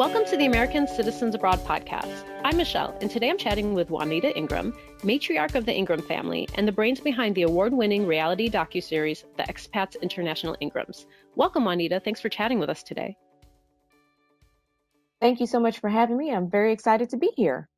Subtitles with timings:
[0.00, 2.24] Welcome to the American Citizens Abroad podcast.
[2.42, 6.66] I'm Michelle, and today I'm chatting with Juanita Ingram, matriarch of the Ingram family and
[6.66, 11.04] the brains behind the award-winning reality docuseries The Expats International Ingrams.
[11.34, 12.00] Welcome, Juanita.
[12.00, 13.14] Thanks for chatting with us today.
[15.20, 16.32] Thank you so much for having me.
[16.32, 17.68] I'm very excited to be here.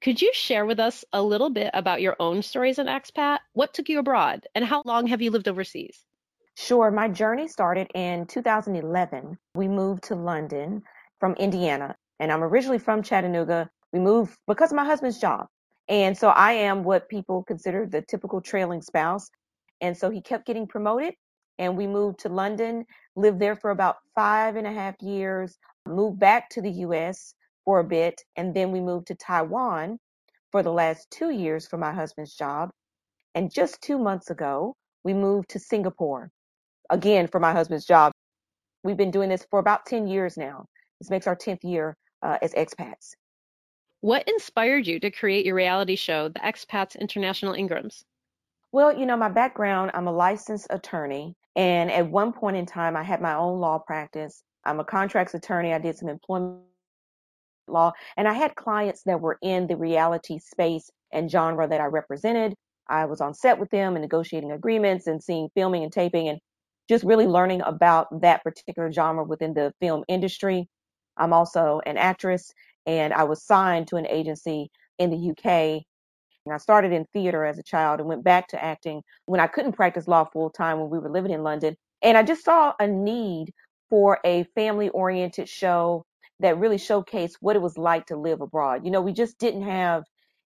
[0.00, 3.40] Could you share with us a little bit about your own stories as an expat?
[3.52, 6.06] What took you abroad, and how long have you lived overseas?
[6.56, 6.90] Sure.
[6.90, 9.36] My journey started in 2011.
[9.54, 10.82] We moved to London
[11.24, 13.70] from Indiana, and I'm originally from Chattanooga.
[13.94, 15.46] We moved because of my husband's job.
[15.88, 19.30] And so I am what people consider the typical trailing spouse.
[19.80, 21.14] And so he kept getting promoted,
[21.58, 22.84] and we moved to London,
[23.16, 25.56] lived there for about five and a half years,
[25.88, 29.98] moved back to the US for a bit, and then we moved to Taiwan
[30.52, 32.68] for the last two years for my husband's job.
[33.34, 36.30] And just two months ago, we moved to Singapore
[36.90, 38.12] again for my husband's job.
[38.82, 40.66] We've been doing this for about 10 years now.
[41.00, 43.14] This makes our 10th year uh, as expats.
[44.00, 48.04] What inspired you to create your reality show, The Expats International Ingrams?
[48.70, 51.34] Well, you know, my background, I'm a licensed attorney.
[51.56, 54.42] And at one point in time, I had my own law practice.
[54.64, 55.72] I'm a contracts attorney.
[55.72, 56.64] I did some employment
[57.68, 61.86] law, and I had clients that were in the reality space and genre that I
[61.86, 62.54] represented.
[62.88, 66.28] I was on set with them and negotiating agreements and seeing filming and taping.
[66.28, 66.40] And
[66.88, 70.68] just really learning about that particular genre within the film industry.
[71.16, 72.52] I'm also an actress
[72.86, 75.82] and I was signed to an agency in the UK.
[76.46, 79.46] And I started in theater as a child and went back to acting when I
[79.46, 81.76] couldn't practice law full time when we were living in London.
[82.02, 83.52] And I just saw a need
[83.88, 86.04] for a family oriented show
[86.40, 88.84] that really showcased what it was like to live abroad.
[88.84, 90.04] You know, we just didn't have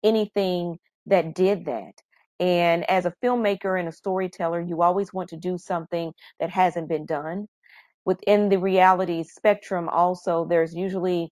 [0.04, 1.94] anything that did that.
[2.38, 6.88] And as a filmmaker and a storyteller, you always want to do something that hasn't
[6.88, 7.46] been done.
[8.04, 11.30] Within the reality spectrum, also, there's usually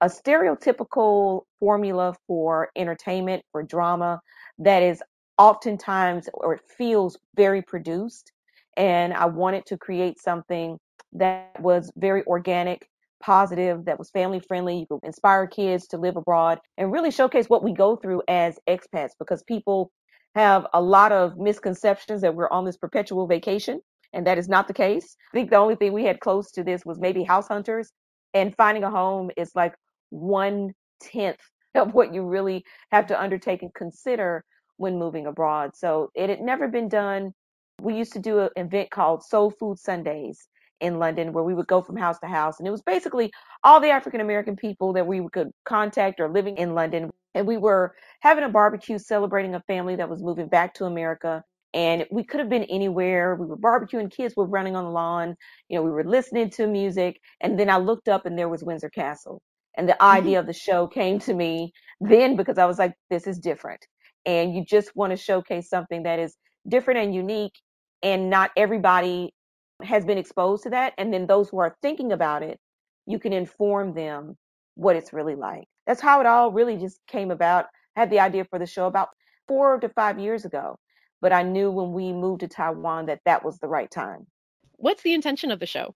[0.00, 4.20] a stereotypical formula for entertainment, for drama,
[4.58, 5.02] that is
[5.38, 8.32] oftentimes or it feels very produced.
[8.76, 10.78] And I wanted to create something
[11.12, 12.88] that was very organic,
[13.20, 14.78] positive, that was family friendly.
[14.78, 18.58] You could inspire kids to live abroad and really showcase what we go through as
[18.68, 19.90] expats because people
[20.34, 23.80] have a lot of misconceptions that we're on this perpetual vacation,
[24.12, 25.16] and that is not the case.
[25.32, 27.92] I think the only thing we had close to this was maybe house hunters,
[28.34, 29.74] and finding a home is like
[30.10, 31.38] one tenth
[31.74, 34.44] of what you really have to undertake and consider
[34.76, 35.72] when moving abroad.
[35.74, 37.32] So it had never been done.
[37.80, 40.48] We used to do an event called Soul Food Sundays
[40.80, 42.58] in London where we would go from house to house.
[42.58, 43.32] And it was basically
[43.64, 47.56] all the African American people that we could contact or living in London and we
[47.56, 51.44] were having a barbecue celebrating a family that was moving back to America.
[51.74, 53.34] And we could have been anywhere.
[53.34, 55.36] We were barbecuing, kids were running on the lawn.
[55.68, 57.20] You know, we were listening to music.
[57.40, 59.42] And then I looked up and there was Windsor Castle.
[59.76, 60.18] And the mm-hmm.
[60.18, 63.84] idea of the show came to me then because I was like, this is different.
[64.24, 66.36] And you just want to showcase something that is
[66.68, 67.54] different and unique.
[68.02, 69.34] And not everybody
[69.82, 70.94] has been exposed to that.
[70.98, 72.58] And then those who are thinking about it,
[73.06, 74.36] you can inform them
[74.74, 77.64] what it's really like that's how it all really just came about.
[77.96, 79.08] I had the idea for the show about
[79.48, 80.78] four to five years ago,
[81.20, 84.26] but I knew when we moved to Taiwan that that was the right time.
[84.76, 85.94] What's the intention of the show?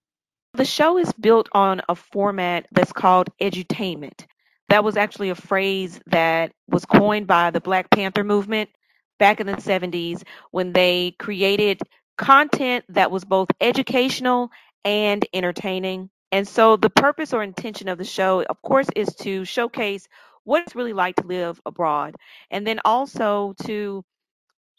[0.55, 4.27] The show is built on a format that's called edutainment.
[4.69, 8.71] That was actually a phrase that was coined by the Black Panther movement
[9.19, 11.81] back in the 70s when they created
[12.19, 14.51] content that was both educational
[14.85, 16.11] and entertaining.
[16.33, 20.09] And so the purpose or intention of the show, of course, is to showcase
[20.45, 22.17] what it's really like to live abroad
[22.51, 24.05] and then also to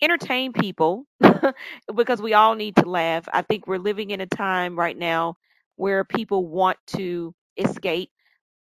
[0.01, 1.05] entertain people
[1.95, 3.27] because we all need to laugh.
[3.33, 5.35] I think we're living in a time right now
[5.75, 8.09] where people want to escape.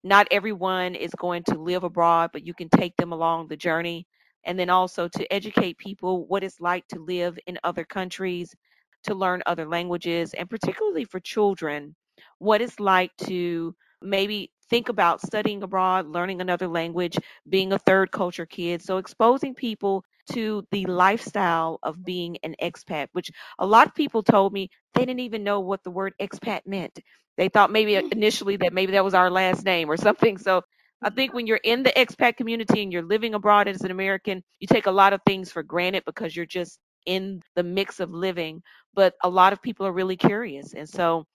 [0.04, 4.08] Not everyone is going to live abroad, but you can take them along the journey.
[4.46, 8.56] And then also to educate people what it's like to live in other countries,
[9.04, 11.96] to learn other languages, and particularly for children
[12.40, 17.18] what it's like to maybe think about studying abroad, learning another language,
[17.50, 18.82] being a third culture kid.
[18.82, 23.30] So exposing people to the lifestyle of being an expat, which
[23.60, 26.98] a lot of people told me they didn't even know what the word expat meant.
[27.38, 28.12] They thought maybe mm.
[28.14, 30.38] initially that maybe that was our last name or something.
[30.38, 30.62] So
[31.04, 34.42] I think when you're in the expat community and you're living abroad as an American,
[34.62, 38.12] you take a lot of things for granted because you're just in the mix of
[38.12, 38.64] living.
[38.94, 40.74] But a lot of people are really curious.
[40.74, 41.26] And so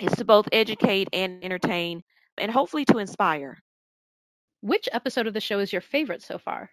[0.00, 2.02] it's to both educate and entertain
[2.38, 3.58] and hopefully to inspire.
[4.60, 6.70] Which episode of the show is your favorite so far?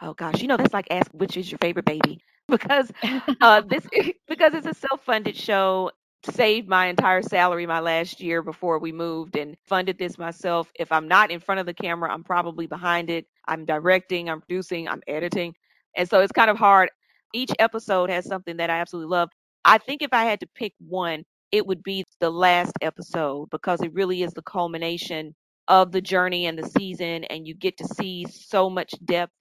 [0.00, 2.92] Oh gosh, you know that's like ask which is your favorite baby because
[3.40, 3.86] uh, this
[4.28, 5.90] because it's a self-funded show.
[6.30, 10.70] saved my entire salary my last year before we moved and funded this myself.
[10.78, 13.26] If I'm not in front of the camera, I'm probably behind it.
[13.46, 15.54] I'm directing, I'm producing, I'm editing.
[15.96, 16.90] And so it's kind of hard.
[17.34, 19.30] Each episode has something that I absolutely love.
[19.64, 23.80] I think if I had to pick one, it would be the last episode because
[23.82, 25.34] it really is the culmination
[25.68, 29.32] of the journey and the season and you get to see so much depth.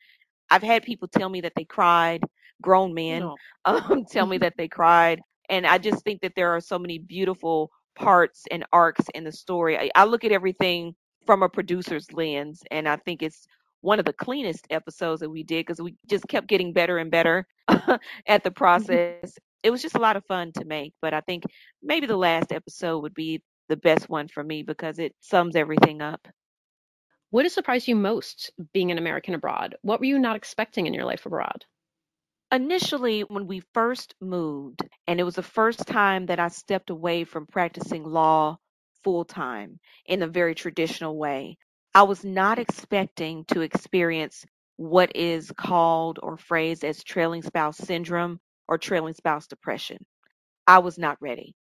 [0.50, 2.24] I've had people tell me that they cried,
[2.62, 3.36] grown men no.
[3.65, 6.98] um, tell me that they cried and I just think that there are so many
[6.98, 9.77] beautiful parts and arcs in the story.
[9.77, 10.95] I, I look at everything
[11.25, 13.48] from a producer's lens, and I think it's
[13.81, 17.12] one of the cleanest episodes that we did because we just kept getting better and
[17.12, 18.54] better at the mm-hmm.
[18.54, 19.38] process.
[19.63, 21.44] It was just a lot of fun to make, but I think
[21.81, 26.01] maybe the last episode would be the best one for me because it sums everything
[26.01, 26.27] up.
[27.30, 29.75] What has surprised you most being an American abroad?
[29.81, 31.65] What were you not expecting in your life abroad?
[32.51, 37.25] Initially, when we first moved, and it was the first time that I stepped away
[37.25, 38.57] from practicing law
[39.04, 41.57] full time in a very traditional way,
[41.94, 44.45] I was not expecting to experience
[44.77, 49.98] what is called or phrased as trailing spouse syndrome or trailing spouse depression.
[50.68, 51.56] I was not ready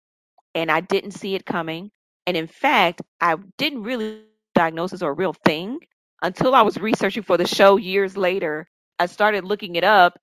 [0.55, 1.91] and I didn't see it coming.
[2.27, 4.21] And in fact, I didn't really
[4.55, 5.79] diagnose it as a real thing
[6.21, 8.67] until I was researching for the show years later.
[8.99, 10.17] I started looking it up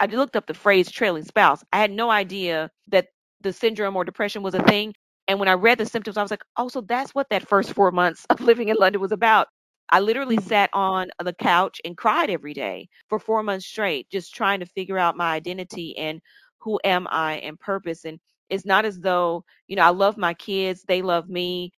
[0.00, 1.64] I looked up the phrase trailing spouse.
[1.72, 3.08] I had no idea that
[3.40, 4.94] the syndrome or depression was a thing.
[5.28, 7.72] And when I read the symptoms, I was like, oh, so that's what that first
[7.72, 9.48] four months of living in London was about.
[9.90, 10.42] I literally mm.
[10.42, 14.66] sat on the couch and cried every day for four months straight, just trying to
[14.66, 16.20] figure out my identity and
[16.58, 18.04] who am I and purpose.
[18.04, 18.18] And
[18.50, 21.72] it's not as though, you know, I love my kids, they love me.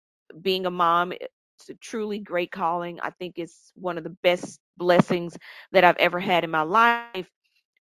[0.42, 2.98] Being a mom, it's a truly great calling.
[3.00, 5.36] I think it's one of the best blessings
[5.72, 7.30] that I've ever had in my life.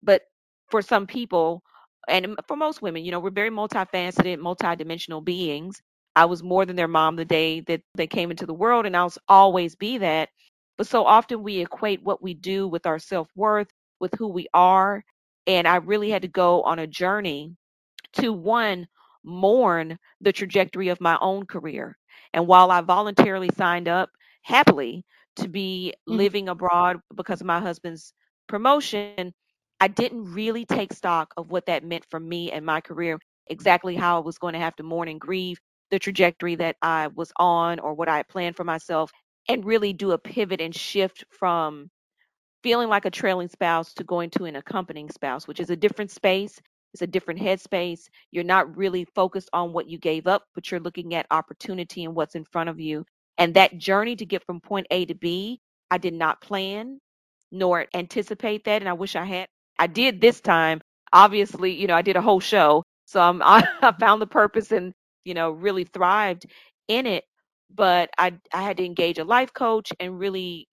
[0.03, 0.21] But
[0.69, 1.63] for some people,
[2.07, 5.81] and for most women, you know, we're very multifaceted, multidimensional beings.
[6.15, 8.95] I was more than their mom the day that they came into the world, and
[8.95, 10.29] I'll always be that.
[10.77, 13.67] But so often we equate what we do with our self worth,
[13.99, 15.03] with who we are.
[15.47, 17.55] And I really had to go on a journey
[18.13, 18.87] to one,
[19.23, 21.97] mourn the trajectory of my own career.
[22.33, 24.09] And while I voluntarily signed up
[24.41, 25.03] happily
[25.37, 26.17] to be mm-hmm.
[26.17, 28.13] living abroad because of my husband's
[28.47, 29.33] promotion,
[29.79, 33.95] I didn't really take stock of what that meant for me and my career, exactly
[33.95, 35.59] how I was going to have to mourn and grieve
[35.91, 39.11] the trajectory that I was on or what I had planned for myself,
[39.49, 41.89] and really do a pivot and shift from
[42.63, 46.11] feeling like a trailing spouse to going to an accompanying spouse, which is a different
[46.11, 46.59] space.
[46.93, 48.09] It's a different headspace.
[48.31, 52.15] You're not really focused on what you gave up, but you're looking at opportunity and
[52.15, 53.05] what's in front of you.
[53.37, 55.59] And that journey to get from point A to B,
[55.91, 56.99] I did not plan
[57.51, 58.81] nor anticipate that.
[58.81, 59.47] And I wish I had.
[59.77, 60.81] I did this time.
[61.13, 62.83] Obviously, you know, I did a whole show.
[63.05, 64.93] So I'm, I, I found the purpose and,
[65.25, 66.47] you know, really thrived
[66.89, 67.25] in it.
[67.75, 70.67] But I, I had to engage a life coach and really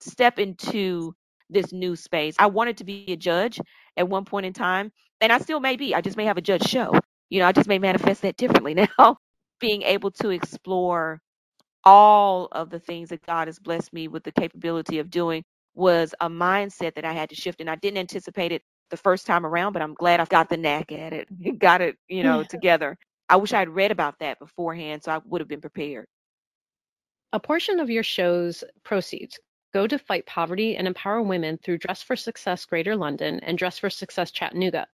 [0.00, 1.14] step into
[1.50, 2.36] this new space.
[2.40, 3.60] I wanted to be a judge
[3.98, 5.94] at one point in time, and I still may be.
[5.94, 6.94] I just may have a judge show.
[7.30, 9.18] You know, I just may manifest that differently now.
[9.60, 11.20] Being able to explore
[11.84, 16.14] all of the things that God has blessed me with the capability of doing was
[16.20, 19.46] a mindset that I had to shift, and I didn't anticipate it the first time
[19.46, 21.28] around, but I'm glad I've got the knack at it,
[21.60, 22.98] got it, you know, together.
[23.28, 26.06] I wish I'd read about that beforehand, so I would have been prepared.
[27.32, 29.38] A portion of your show's proceeds
[29.74, 33.78] go to fight poverty and empower women through Dress for Success Greater London and Dress
[33.78, 34.86] for Success Chattanooga.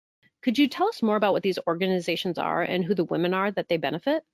[0.43, 3.53] Could you tell us more about what these organizations are and who the women are
[3.53, 4.25] that they benefit?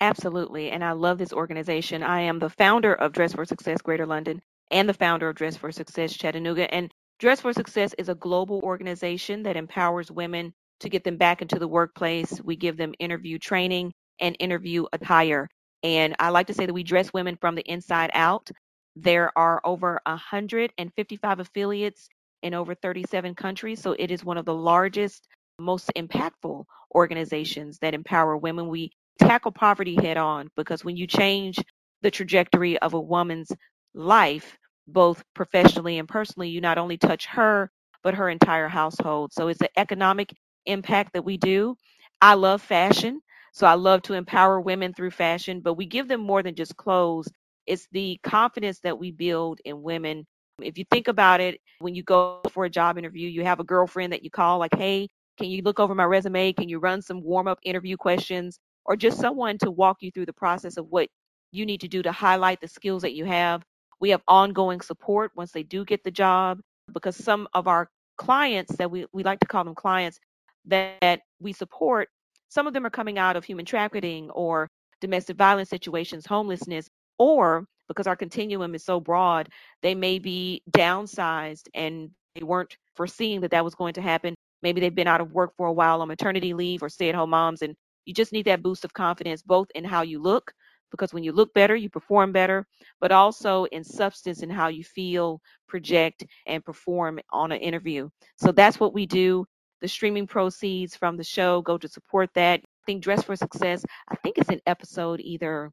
[0.00, 0.70] Absolutely.
[0.70, 2.02] And I love this organization.
[2.02, 4.40] I am the founder of Dress for Success Greater London
[4.70, 6.72] and the founder of Dress for Success Chattanooga.
[6.72, 11.42] And Dress for Success is a global organization that empowers women to get them back
[11.42, 12.40] into the workplace.
[12.42, 15.48] We give them interview training and interview attire.
[15.82, 18.50] And I like to say that we dress women from the inside out.
[18.96, 22.08] There are over 155 affiliates
[22.42, 23.80] in over 37 countries.
[23.80, 25.26] So it is one of the largest,
[25.58, 28.68] most impactful organizations that empower women.
[28.68, 31.58] We tackle poverty head on because when you change
[32.02, 33.52] the trajectory of a woman's
[33.94, 34.56] life,
[34.88, 37.70] both professionally and personally, you not only touch her,
[38.02, 39.32] but her entire household.
[39.32, 40.32] So it's an economic
[40.66, 41.76] impact that we do.
[42.20, 43.20] I love fashion.
[43.52, 46.76] So I love to empower women through fashion, but we give them more than just
[46.76, 47.28] clothes.
[47.66, 50.26] It's the confidence that we build in women.
[50.62, 53.64] If you think about it, when you go for a job interview, you have a
[53.64, 56.52] girlfriend that you call, like, hey, can you look over my resume?
[56.52, 58.58] Can you run some warm up interview questions?
[58.84, 61.08] Or just someone to walk you through the process of what
[61.52, 63.62] you need to do to highlight the skills that you have
[64.00, 66.60] we have ongoing support once they do get the job
[66.92, 70.18] because some of our clients that we, we like to call them clients
[70.66, 72.08] that, we support,
[72.48, 74.68] some of them are coming out of human trafficking or
[75.00, 76.88] domestic violence situations, homelessness,
[77.18, 79.48] or because our continuum is so broad,
[79.82, 84.34] they may be downsized and they weren't foreseeing that that was going to happen.
[84.62, 87.14] Maybe they've been out of work for a while on maternity leave or stay at
[87.14, 87.74] home moms, and
[88.04, 90.52] you just need that boost of confidence both in how you look,
[90.90, 92.66] because when you look better, you perform better,
[93.00, 98.08] but also in substance and how you feel, project, and perform on an interview.
[98.36, 99.46] So that's what we do.
[99.80, 102.60] The streaming proceeds from the show go to support that.
[102.60, 105.70] I think Dress for Success, I think it's an episode either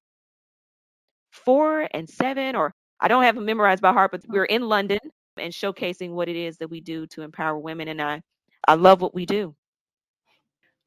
[1.31, 4.29] four and seven, or I don't have them memorized by heart, but oh.
[4.29, 4.99] we're in London
[5.37, 7.87] and showcasing what it is that we do to empower women.
[7.87, 8.21] And I,
[8.67, 9.55] I love what we do.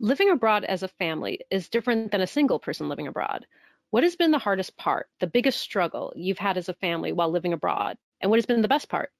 [0.00, 3.47] Living abroad as a family is different than a single person living abroad.
[3.91, 7.31] What has been the hardest part, the biggest struggle you've had as a family while
[7.31, 7.97] living abroad?
[8.21, 9.11] And what has been the best part?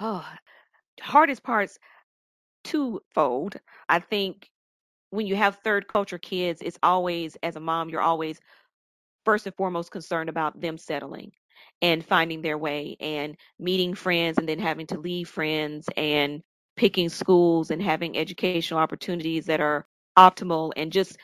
[0.00, 0.26] Oh,
[1.00, 1.78] hardest parts
[2.64, 3.56] twofold.
[3.88, 4.50] I think
[5.10, 8.40] when you have third culture kids, it's always, as a mom, you're always
[9.24, 11.32] first and foremost concerned about them settling
[11.82, 16.42] and finding their way and meeting friends and then having to leave friends and
[16.76, 19.86] picking schools and having educational opportunities that are
[20.18, 21.16] optimal and just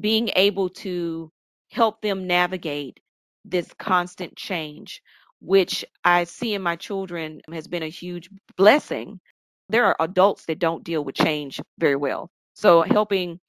[0.00, 1.30] being able to
[1.70, 3.00] help them navigate
[3.44, 5.02] this constant change,
[5.40, 9.20] which I see in my children has been a huge blessing.
[9.68, 12.30] There are adults that don't deal with change very well.
[12.54, 13.40] So helping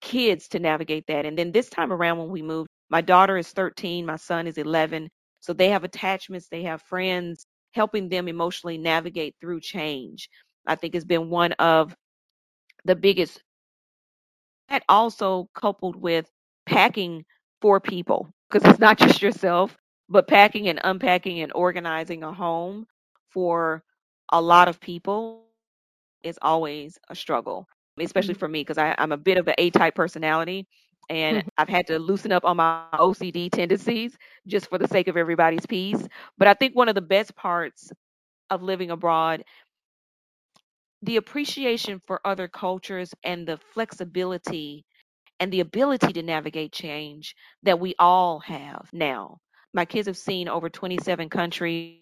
[0.00, 1.26] kids to navigate that.
[1.26, 4.58] And then this time around when we moved, my daughter is 13, my son is
[4.58, 5.10] 11.
[5.40, 10.28] So they have attachments, they have friends, helping them emotionally navigate through change.
[10.66, 11.96] I think has been one of
[12.84, 13.42] the biggest.
[14.68, 16.30] That also coupled with
[16.66, 17.24] packing
[17.60, 19.76] for people, because it's not just yourself,
[20.08, 22.86] but packing and unpacking and organizing a home
[23.30, 23.84] for
[24.32, 25.44] a lot of people
[26.22, 27.66] is always a struggle,
[27.98, 28.34] especially Mhm.
[28.34, 30.66] for me, because I'm a bit of an A type personality
[31.10, 31.44] and.
[31.58, 35.66] I've had to loosen up on my OCD tendencies just for the sake of everybody's
[35.66, 36.06] peace.
[36.38, 37.92] But I think one of the best parts
[38.50, 39.44] of living abroad,
[41.02, 44.84] the appreciation for other cultures and the flexibility
[45.40, 49.40] and the ability to navigate change that we all have now.
[49.74, 52.01] My kids have seen over 27 countries.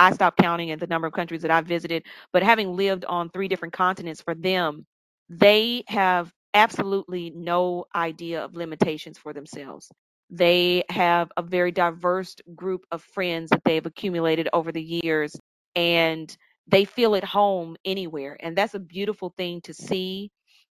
[0.00, 3.30] I stopped counting at the number of countries that I've visited, but having lived on
[3.30, 4.86] three different continents for them,
[5.30, 9.90] they have absolutely no idea of limitations for themselves.
[10.30, 15.36] They have a very diverse group of friends that they've accumulated over the years,
[15.76, 16.36] and
[16.68, 18.38] they feel at home anywhere.
[18.40, 20.30] And that's a beautiful thing to see,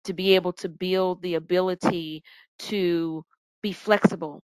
[0.04, 2.22] to be able to build the ability
[2.60, 3.24] to
[3.62, 4.42] be flexible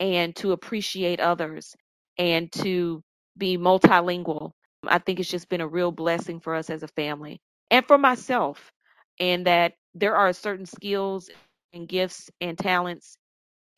[0.00, 1.74] and to appreciate others
[2.18, 3.02] and to
[3.36, 4.52] be multilingual.
[4.86, 7.98] I think it's just been a real blessing for us as a family and for
[7.98, 8.72] myself,
[9.20, 11.30] and that there are certain skills
[11.72, 13.16] and gifts and talents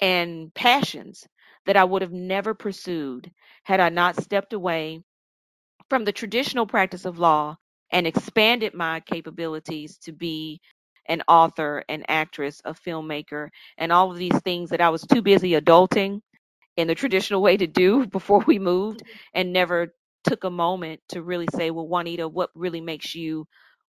[0.00, 1.26] and passions
[1.66, 3.30] that I would have never pursued
[3.64, 5.02] had I not stepped away
[5.88, 7.56] from the traditional practice of law
[7.92, 10.60] and expanded my capabilities to be
[11.06, 15.22] an author, an actress, a filmmaker, and all of these things that I was too
[15.22, 16.20] busy adulting
[16.76, 19.02] in the traditional way to do before we moved
[19.34, 23.46] and never took a moment to really say, well, Juanita, what really makes you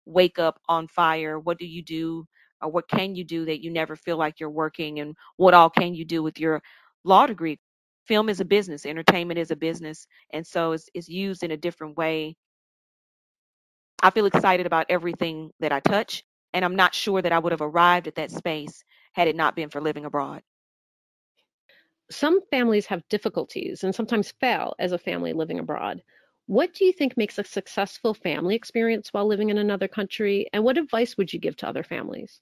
[0.06, 1.38] wake up on fire?
[1.40, 2.26] What do you do?
[2.62, 5.00] Or what can you do that you never feel like you're working?
[5.00, 6.62] And what all can you do with your
[7.04, 7.60] law degree?
[8.06, 10.08] Film is a business, entertainment is a business.
[10.32, 12.36] And so it's, it's used in a different way.
[14.02, 16.24] I feel excited about everything that I touch.
[16.54, 18.84] And I'm not sure that I would have arrived at that space
[19.14, 20.42] had it not been for living abroad.
[22.12, 26.02] Some families have difficulties and sometimes fail as a family living abroad.
[26.46, 30.46] What do you think makes a successful family experience while living in another country?
[30.52, 32.40] And what advice would you give to other families?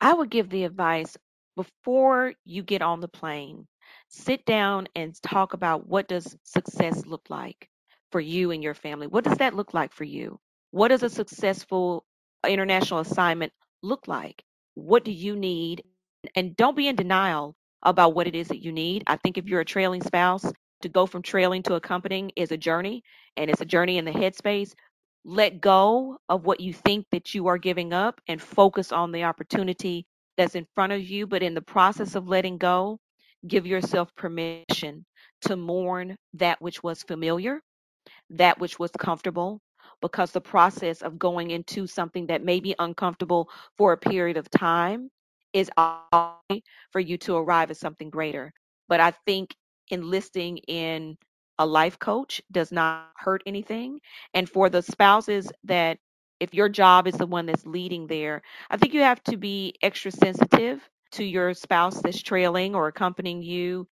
[0.00, 1.16] I would give the advice
[1.56, 3.66] before you get on the plane,
[4.08, 7.68] sit down and talk about what does success look like
[8.10, 9.06] for you and your family?
[9.06, 10.40] What does that look like for you?
[10.70, 12.06] What does a successful
[12.46, 13.52] international assignment
[13.82, 14.44] look like?
[14.74, 15.84] What do you need?
[16.34, 19.04] And don't be in denial about what it is that you need.
[19.06, 20.44] I think if you're a trailing spouse,
[20.82, 23.02] to go from trailing to accompanying is a journey,
[23.36, 24.74] and it's a journey in the headspace.
[25.24, 29.24] Let go of what you think that you are giving up and focus on the
[29.24, 30.06] opportunity
[30.36, 31.26] that's in front of you.
[31.26, 32.98] But in the process of letting go,
[33.48, 35.04] give yourself permission
[35.42, 37.60] to mourn that which was familiar,
[38.30, 39.60] that which was comfortable,
[40.00, 44.50] because the process of going into something that may be uncomfortable for a period of
[44.50, 45.10] time
[45.56, 45.70] is
[46.92, 48.52] for you to arrive at something greater.
[48.88, 49.54] But I think
[49.90, 51.16] enlisting in
[51.58, 54.00] a life coach does not hurt anything.
[54.34, 55.98] And for the spouses that
[56.40, 59.74] if your job is the one that's leading there, I think you have to be
[59.82, 63.88] extra sensitive to your spouse that's trailing or accompanying you.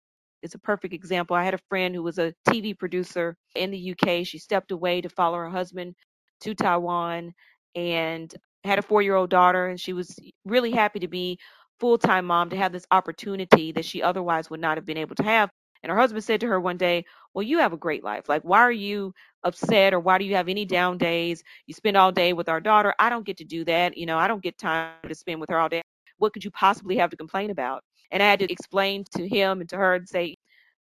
[0.43, 1.37] It's a perfect example.
[1.37, 4.25] I had a friend who was a TV producer in the UK.
[4.26, 5.95] She stepped away to follow her husband
[6.40, 7.35] to Taiwan
[7.75, 9.67] and had a four year old daughter.
[9.67, 11.38] And she was really happy to be
[11.79, 15.17] full time mom to have this opportunity that she otherwise would not have been able
[15.17, 15.50] to have.
[15.83, 18.29] And her husband said to her one day, Well, you have a great life.
[18.29, 19.14] Like, why are you
[19.45, 21.43] upset or why do you have any down days?
[21.67, 22.95] You spend all day with our daughter.
[22.99, 23.97] I don't get to do that.
[23.97, 25.83] You know, I don't get time to spend with her all day.
[26.19, 27.83] What could you possibly have to complain about?
[28.11, 30.37] And I had to explain to him and to her and say,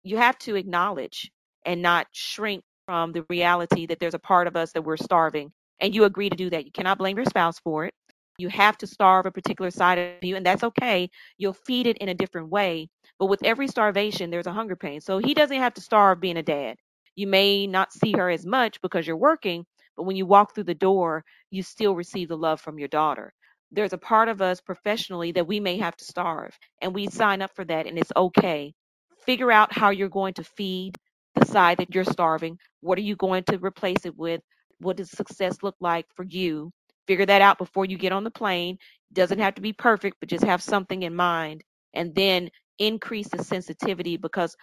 [0.02, 1.30] You have to acknowledge
[1.64, 5.52] and not shrink from the reality that there's a part of us that we're starving.
[5.82, 6.64] And you agree to do that.
[6.64, 7.94] You cannot blame your spouse for it.
[8.38, 11.10] You have to starve a particular side of you, and that's okay.
[11.36, 12.88] You'll feed it in a different way.
[13.18, 15.00] But with every starvation, there's a hunger pain.
[15.00, 16.76] So he doesn't have to starve being a dad.
[17.14, 20.64] You may not see her as much because you're working, but when you walk through
[20.64, 23.34] the door, you still receive the love from your daughter.
[23.70, 27.42] There's a part of us professionally that we may have to starve, and we sign
[27.42, 28.74] up for that, and it's okay.
[29.26, 30.96] Figure out how you're going to feed
[31.34, 32.58] the side that you're starving.
[32.80, 34.40] What are you going to replace it with?
[34.82, 36.72] What does success look like for you?
[37.06, 38.78] Figure that out before you get on the plane.
[39.12, 41.64] Doesn't have to be perfect, but just have something in mind.
[41.94, 44.56] And then increase the sensitivity because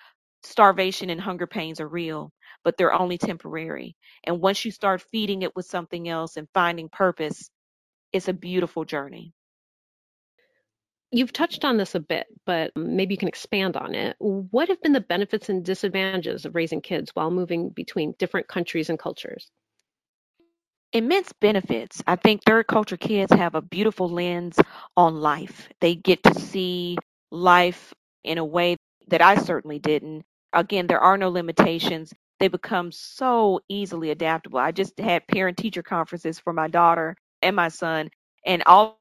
[0.44, 2.32] starvation and hunger pains are real,
[2.64, 3.96] but they're only temporary.
[4.24, 7.50] And once you start feeding it with something else and finding purpose,
[8.14, 9.34] it's a beautiful journey.
[11.12, 14.16] You've touched on this a bit, but maybe you can expand on it.
[14.20, 18.90] What have been the benefits and disadvantages of raising kids while moving between different countries
[18.90, 19.52] and cultures?
[20.94, 22.02] Immense benefits.
[22.08, 24.60] I think third culture kids have a beautiful lens
[24.98, 25.70] on life.
[25.82, 26.98] They get to see
[27.32, 30.24] life in a way that I certainly didn't.
[30.54, 32.14] Again, there are no limitations.
[32.40, 34.60] They become so easily adaptable.
[34.60, 38.10] I just had parent teacher conferences for my daughter and my son,
[38.46, 39.00] and all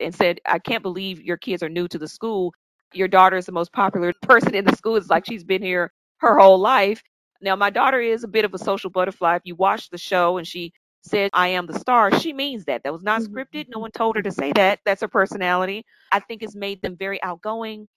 [0.00, 2.52] and said, I can't believe your kids are new to the school.
[2.92, 4.96] Your daughter is the most popular person in the school.
[4.96, 7.02] It's like she's been here her whole life.
[7.40, 9.36] Now, my daughter is a bit of a social butterfly.
[9.36, 10.72] If you watch the show and she
[11.02, 12.82] said, I am the star, she means that.
[12.82, 13.36] That was not mm-hmm.
[13.36, 13.66] scripted.
[13.68, 14.80] No one told her to say that.
[14.84, 15.84] That's her personality.
[16.12, 17.88] I think it's made them very outgoing.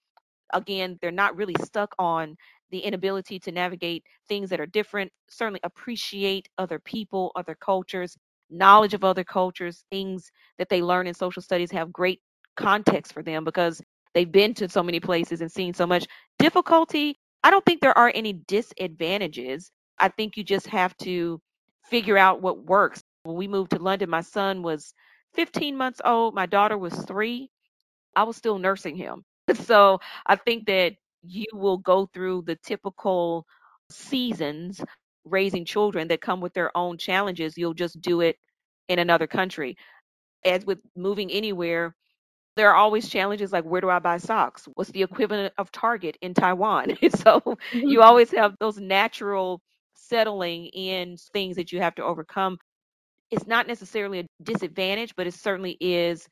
[0.53, 2.35] Again, they're not really stuck on
[2.71, 8.15] the inability to navigate things that are different, certainly appreciate other people, other cultures,
[8.49, 12.21] knowledge of other cultures, things that they learn in social studies have great
[12.55, 13.81] context for them because
[14.13, 16.05] they've been to so many places and seen so much
[16.37, 19.71] difficulty I don't think there are any disadvantages.
[19.99, 21.41] I think you just have to
[21.85, 23.03] figure out what works.
[23.23, 24.93] When we moved to London, my son was
[25.33, 27.49] 15 months old, my daughter was three.
[28.15, 29.25] I was still nursing him.
[29.55, 33.45] So I think that you will go through the typical
[33.91, 34.81] seasons
[35.25, 37.57] raising children that come with their own challenges.
[37.57, 38.37] You'll just do it
[38.89, 39.75] in another country.
[40.45, 41.95] As with moving anywhere,
[42.59, 44.67] there are always challenges like where do I buy socks?
[44.73, 46.97] What's the equivalent of Target in Taiwan?
[47.15, 47.87] so mm-hmm.
[47.87, 49.61] you always have those natural
[49.93, 52.57] settling in things that you have to overcome.
[53.31, 56.27] It's not necessarily a disadvantage, but it certainly is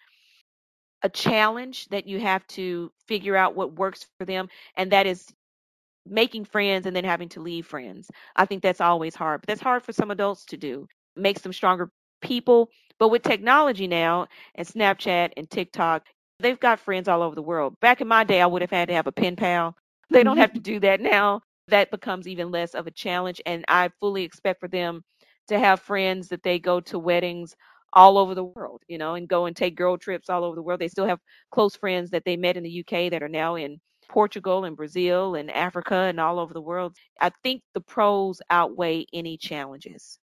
[1.01, 4.49] a challenge that you have to figure out what works for them.
[4.75, 5.31] And that is
[6.05, 8.11] making friends and then having to leave friends.
[8.35, 10.87] I think that's always hard, but that's hard for some adults to do.
[11.15, 11.89] It makes them stronger
[12.21, 12.69] people.
[12.99, 16.03] But with technology now and Snapchat and TikTok,
[16.39, 17.79] They've got friends all over the world.
[17.79, 19.75] Back in my day, I would have had to have a pen pal.
[20.09, 20.73] They don't have to mm-hmm.
[20.73, 21.41] do that now.
[21.67, 23.41] That becomes even less of a challenge.
[23.45, 25.03] And I fully expect for them
[25.47, 27.55] to have friends that they go to weddings
[27.93, 30.61] all over the world, you know, and go and take girl trips all over the
[30.61, 30.79] world.
[30.79, 31.19] They still have
[31.51, 35.35] close friends that they met in the UK that are now in Portugal and Brazil
[35.35, 36.95] and Africa and all over the world.
[37.19, 40.19] I think the pros outweigh any challenges.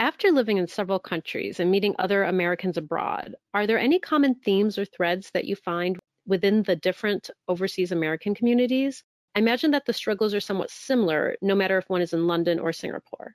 [0.00, 4.76] After living in several countries and meeting other Americans abroad, are there any common themes
[4.76, 9.04] or threads that you find within the different overseas American communities?
[9.36, 12.58] I imagine that the struggles are somewhat similar, no matter if one is in London
[12.58, 13.34] or Singapore.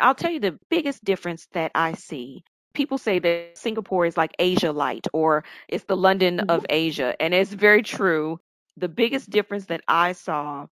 [0.00, 2.44] I'll tell you the biggest difference that I see.
[2.74, 6.50] People say that Singapore is like Asia light or it's the London mm-hmm.
[6.50, 7.14] of Asia.
[7.20, 8.38] And it's very true.
[8.76, 10.66] The biggest difference that I saw,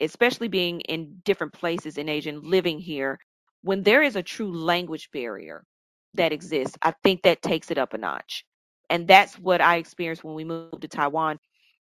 [0.00, 3.18] especially being in different places in Asia and living here,
[3.66, 5.64] when there is a true language barrier
[6.14, 8.44] that exists, I think that takes it up a notch.
[8.88, 11.40] And that's what I experienced when we moved to Taiwan.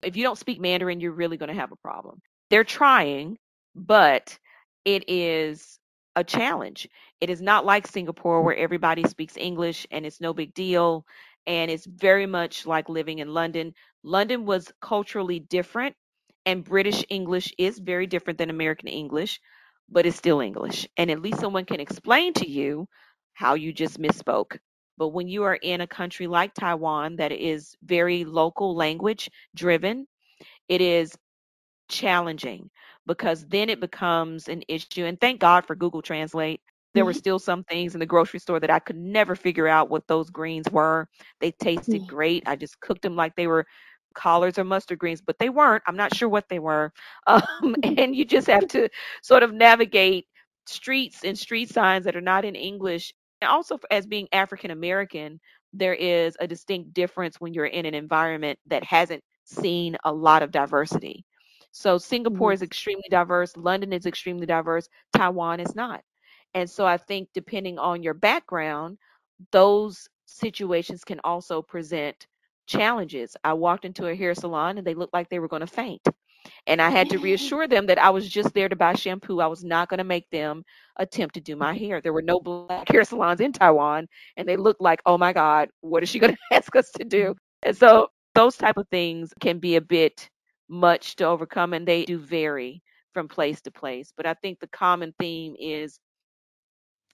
[0.01, 2.21] If you don't speak Mandarin, you're really going to have a problem.
[2.49, 3.39] They're trying,
[3.75, 4.39] but
[4.85, 5.81] it is
[6.15, 6.89] a challenge.
[7.21, 11.05] It is not like Singapore where everybody speaks English and it's no big deal.
[11.49, 13.75] And it's very much like living in London.
[14.05, 15.97] London was culturally different,
[16.47, 19.41] and British English is very different than American English
[19.89, 20.89] but it's still English.
[20.97, 22.87] And at least someone can explain to you
[23.35, 24.59] how you just misspoke.
[24.97, 30.07] But when you are in a country like Taiwan that is very local language driven,
[30.69, 31.17] it is
[31.89, 32.71] challenging
[33.07, 35.05] because then it becomes an issue.
[35.05, 36.61] And thank God for Google Translate.
[36.95, 37.07] There mm-hmm.
[37.09, 40.07] were still some things in the grocery store that I could never figure out what
[40.07, 41.09] those greens were.
[41.41, 42.07] They tasted mm-hmm.
[42.07, 42.43] great.
[42.47, 43.67] I just cooked them like they were
[44.15, 45.83] collards or mustard greens, but they weren't.
[45.87, 46.93] I'm not sure what they were.
[47.27, 48.89] Um, and you just have to
[49.23, 50.27] sort of navigate
[50.67, 53.15] streets and street signs that are not in English.
[53.41, 55.41] And also, as being African American,
[55.73, 60.43] there is a distinct difference when you're in an environment that hasn't seen a lot
[60.43, 61.25] of diversity.
[61.73, 62.55] So, Singapore mm-hmm.
[62.55, 66.03] is extremely diverse, London is extremely diverse, Taiwan is not.
[66.55, 68.99] And so, I think depending on your background,
[69.51, 72.27] those situations can also present
[72.67, 73.37] challenges.
[73.45, 76.07] I walked into a hair salon and they looked like they were going to faint.
[76.67, 79.41] And I had to reassure them that I was just there to buy shampoo.
[79.41, 80.65] I was not going to make them
[80.97, 81.85] attempt to do my mm-hmm.
[81.85, 82.01] hair.
[82.01, 85.69] There were no black hair salons in Taiwan, and they looked like, oh my God,
[85.81, 87.31] what is she going to ask us to do?
[87.31, 87.69] Mm-hmm.
[87.69, 90.29] And so those type of things can be a bit
[90.69, 94.13] much to overcome, and they do vary from place to place.
[94.17, 95.99] But I think the common theme is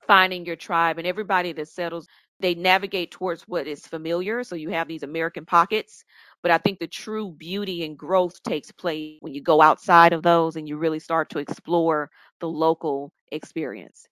[0.07, 2.07] finding your tribe, and everybody that settles
[2.41, 4.43] they navigate towards what is familiar.
[4.43, 6.05] So you have these American pockets,
[6.43, 10.23] but I think the true beauty and growth takes place when you go outside of
[10.23, 14.07] those and you really start to explore the local experience.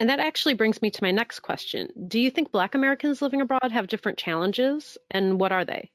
[0.00, 1.88] And that actually brings me to my next question.
[2.08, 5.90] Do you think Black Americans living abroad have different challenges, and what are they?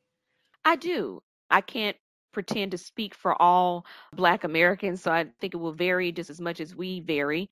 [0.63, 1.21] I do.
[1.49, 1.97] I can't
[2.31, 6.39] pretend to speak for all Black Americans, so I think it will vary just as
[6.39, 7.49] much as we vary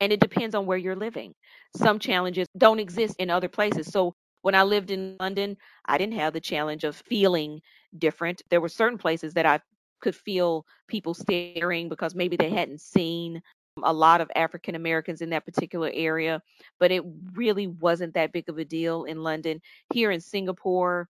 [0.00, 1.34] and it depends on where you're living.
[1.76, 3.86] Some challenges don't exist in other places.
[3.86, 5.56] So when I lived in London,
[5.86, 7.60] I didn't have the challenge of feeling
[7.98, 8.42] different.
[8.50, 9.60] There were certain places that I
[10.00, 13.42] could feel people staring because maybe they hadn't seen
[13.82, 16.40] a lot of African Americans in that particular area,
[16.78, 17.02] but it
[17.34, 19.60] really wasn't that big of a deal in London.
[19.92, 21.08] Here in Singapore,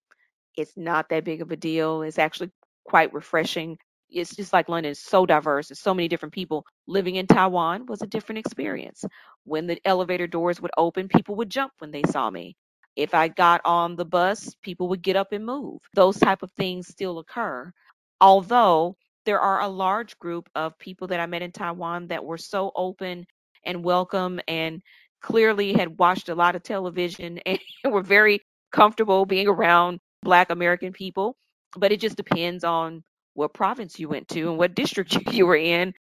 [0.56, 2.02] it's not that big of a deal.
[2.02, 2.50] It's actually
[2.84, 3.78] quite refreshing
[4.16, 5.68] it's just like London is so diverse.
[5.68, 6.64] There's so many different people.
[6.86, 9.04] Living in Taiwan was a different experience.
[9.44, 12.56] When the elevator doors would open, people would jump when they saw me.
[12.96, 15.80] If I got on the bus, people would get up and move.
[15.94, 17.72] Those type of things still occur.
[18.20, 22.38] Although there are a large group of people that I met in Taiwan that were
[22.38, 23.26] so open
[23.64, 24.82] and welcome and
[25.20, 28.40] clearly had watched a lot of television and were very
[28.72, 31.36] comfortable being around black American people.
[31.76, 33.02] But it just depends on
[33.36, 35.94] what province you went to and what district you were in.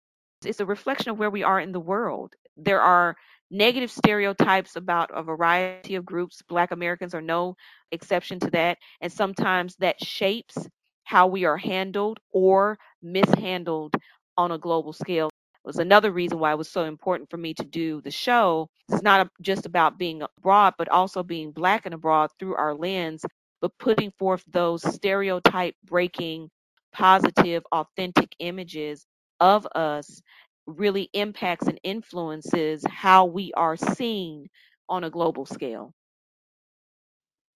[0.46, 2.34] It's a reflection of where we are in the world.
[2.58, 3.16] There are
[3.50, 6.42] negative stereotypes about a variety of groups.
[6.48, 7.56] Black Americans are no
[7.92, 8.78] exception to that.
[9.02, 10.58] And sometimes that shapes
[11.04, 13.96] how we are handled or mishandled
[14.38, 15.30] on a global scale.
[15.66, 18.70] Was another reason why it was so important for me to do the show.
[18.90, 23.24] It's not just about being abroad, but also being black and abroad through our lens,
[23.62, 26.50] but putting forth those stereotype breaking
[26.94, 29.06] positive, authentic images
[29.42, 30.22] of us
[30.68, 34.50] really impacts and influences how we are seen
[34.90, 35.94] on a global scale.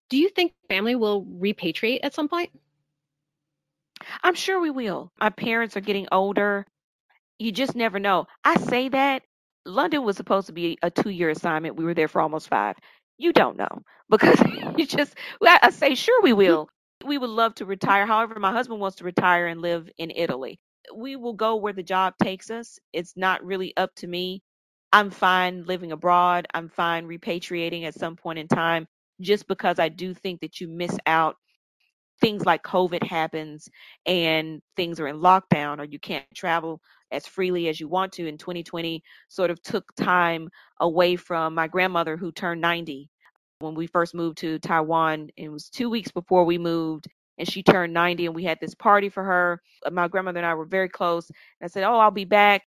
[0.10, 2.52] Do you think family will repatriate at some point?
[4.24, 5.12] I'm sure we will.
[5.20, 6.66] My parents are getting older.
[7.40, 8.28] You just never know.
[8.44, 9.24] I say that
[9.66, 11.76] London was supposed to be a two year assignment.
[11.76, 12.78] We were there for almost five.
[13.18, 14.42] You don't know because
[14.78, 16.70] you just, I say, sure, we will.
[17.08, 18.06] We would love to retire.
[18.06, 20.60] However, my husband wants to retire and live in Italy.
[20.94, 22.80] We will go where the job takes us.
[22.94, 24.44] It's not really up to me.
[24.92, 26.48] I'm fine living abroad.
[26.54, 28.88] I'm fine repatriating at some point in time
[29.22, 31.38] just because I do think that you miss out
[32.20, 33.70] things like COVID happens
[34.06, 38.28] and things are in lockdown or you can't travel as freely as you want to
[38.28, 43.10] in 2020 sort of took time away from my grandmother who turned 90
[43.60, 45.30] when we first moved to Taiwan.
[45.36, 48.76] It was two weeks before we moved, and she turned 90, and we had this
[48.76, 49.62] party for her.
[49.86, 51.30] Uh, my grandmother and I were very close.
[51.30, 52.64] And I said, Oh, I'll be back.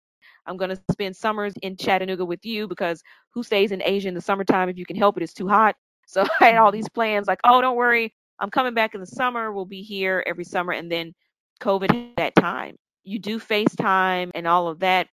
[0.47, 4.15] I'm going to spend summers in Chattanooga with you because who stays in Asia in
[4.15, 5.23] the summertime if you can help it?
[5.23, 5.77] It's too hot.
[6.07, 8.13] So I had all these plans like, oh, don't worry.
[8.41, 9.53] I'm coming back in the summer.
[9.53, 10.73] We'll be here every summer.
[10.73, 11.15] And then
[11.61, 12.75] COVID that time.
[13.05, 15.07] You do FaceTime and all of that.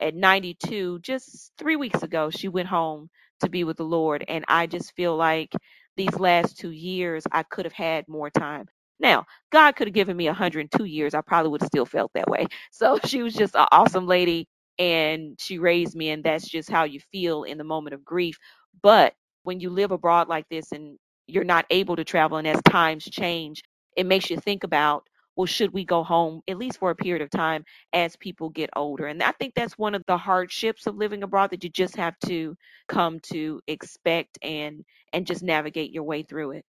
[0.00, 4.24] At 92, just three weeks ago, she went home to be with the Lord.
[4.28, 5.52] And I just feel like
[5.96, 8.66] these last two years, I could have had more time.
[8.98, 11.14] Now, God could have given me 102 years.
[11.14, 12.46] I probably would have still felt that way.
[12.72, 14.46] So she was just an awesome lady
[14.78, 16.10] and she raised me.
[16.10, 18.38] And that's just how you feel in the moment of grief.
[18.82, 22.60] But when you live abroad like this and you're not able to travel, and as
[22.62, 23.62] times change,
[23.96, 25.06] it makes you think about
[25.40, 28.68] well, should we go home at least for a period of time as people get
[28.76, 29.06] older?
[29.06, 32.14] And I think that's one of the hardships of living abroad that you just have
[32.26, 32.54] to
[32.88, 36.64] come to expect and and just navigate your way through it.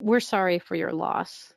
[0.00, 1.52] We're sorry for your loss.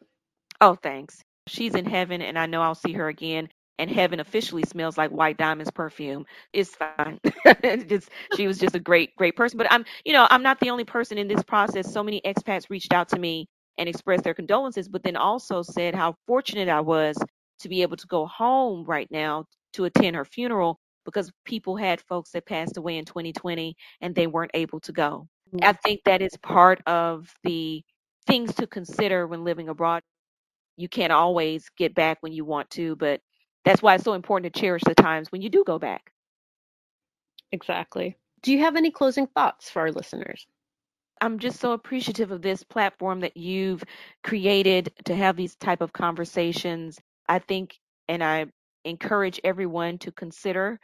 [0.61, 1.21] Oh, thanks.
[1.47, 3.47] She's in heaven and I know I'll see her again
[3.77, 7.19] and heaven officially smells like white diamonds perfume it's fine
[7.87, 10.69] just she was just a great great person but i'm you know i'm not the
[10.69, 13.47] only person in this process so many expats reached out to me
[13.81, 17.17] and expressed their condolences but then also said how fortunate i was
[17.59, 21.99] to be able to go home right now to attend her funeral because people had
[22.01, 25.67] folks that passed away in 2020 and they weren't able to go mm-hmm.
[25.67, 27.83] i think that is part of the
[28.27, 30.01] things to consider when living abroad
[30.77, 33.19] you can't always get back when you want to but
[33.63, 36.11] that's why it's so important to cherish the times when you do go back.
[37.51, 38.17] Exactly.
[38.41, 40.47] Do you have any closing thoughts for our listeners?
[41.21, 43.83] I'm just so appreciative of this platform that you've
[44.23, 46.99] created to have these type of conversations.
[47.29, 47.79] I think
[48.09, 48.47] and I
[48.85, 50.79] encourage everyone to consider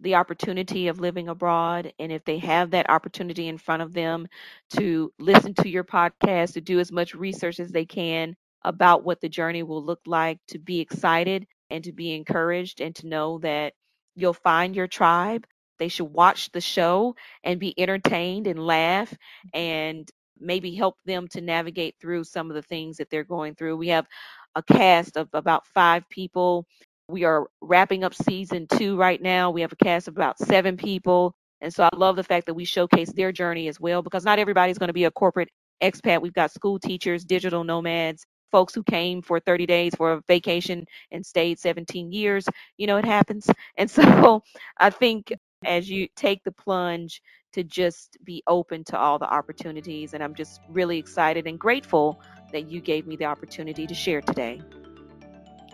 [0.00, 4.26] the opportunity of living abroad and if they have that opportunity in front of them
[4.70, 9.20] to listen to your podcast to do as much research as they can about what
[9.20, 13.38] the journey will look like to be excited and to be encouraged and to know
[13.40, 13.74] that
[14.16, 15.46] you'll find your tribe.
[15.82, 19.58] They should watch the show and be entertained and laugh mm-hmm.
[19.58, 23.76] and maybe help them to navigate through some of the things that they're going through.
[23.76, 24.06] We have
[24.54, 26.68] a cast of about five people.
[27.08, 29.50] We are wrapping up season two right now.
[29.50, 31.34] We have a cast of about seven people.
[31.60, 34.38] And so I love the fact that we showcase their journey as well because not
[34.38, 35.48] everybody's going to be a corporate
[35.82, 36.22] expat.
[36.22, 40.86] We've got school teachers, digital nomads, folks who came for 30 days for a vacation
[41.10, 42.46] and stayed 17 years.
[42.78, 43.50] You know, it happens.
[43.76, 44.44] And so
[44.78, 45.32] I think
[45.64, 47.22] as you take the plunge
[47.52, 52.20] to just be open to all the opportunities, and I'm just really excited and grateful
[52.52, 54.60] that you gave me the opportunity to share today.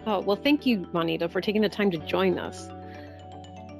[0.07, 2.68] Oh, well, thank you, Juanita, for taking the time to join us.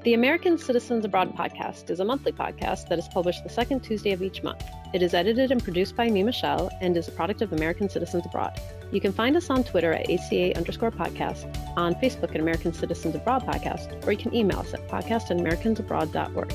[0.05, 4.13] The American Citizens Abroad podcast is a monthly podcast that is published the second Tuesday
[4.13, 4.63] of each month.
[4.95, 8.25] It is edited and produced by me, Michelle, and is a product of American Citizens
[8.25, 8.61] Abroad.
[8.93, 13.17] You can find us on Twitter at ACA underscore podcast, on Facebook at American Citizens
[13.17, 16.55] Abroad podcast, or you can email us at podcast at americansabroad.org.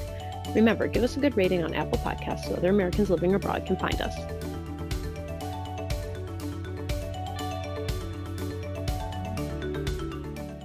[0.56, 3.76] Remember, give us a good rating on Apple Podcasts so other Americans living abroad can
[3.76, 4.16] find us.